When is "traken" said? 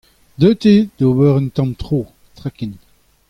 2.37-2.73